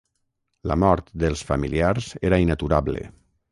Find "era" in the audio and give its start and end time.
2.31-2.43